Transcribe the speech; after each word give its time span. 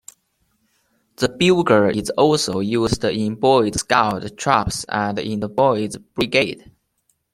The 1.17 1.29
bugle 1.29 1.95
is 1.95 2.09
also 2.17 2.59
used 2.59 3.03
in 3.03 3.35
Boy 3.35 3.69
Scout 3.69 4.35
troops 4.35 4.83
and 4.89 5.19
in 5.19 5.41
the 5.41 5.47
Boys' 5.47 5.97
Brigade. 5.97 6.71